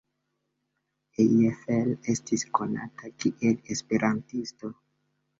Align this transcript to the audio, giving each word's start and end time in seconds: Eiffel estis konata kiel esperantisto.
Eiffel 1.23 1.91
estis 2.13 2.45
konata 2.59 3.11
kiel 3.23 3.59
esperantisto. 3.75 4.73